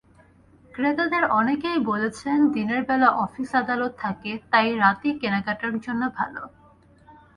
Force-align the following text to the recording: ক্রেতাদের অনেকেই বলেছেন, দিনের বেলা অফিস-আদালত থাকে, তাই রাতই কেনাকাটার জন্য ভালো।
ক্রেতাদের 0.73 1.23
অনেকেই 1.31 1.79
বলেছেন, 1.81 2.37
দিনের 2.47 2.81
বেলা 2.83 3.09
অফিস-আদালত 3.17 3.93
থাকে, 3.97 4.31
তাই 4.51 4.67
রাতই 4.75 5.11
কেনাকাটার 5.19 5.73
জন্য 5.79 6.01
ভালো। 6.15 6.43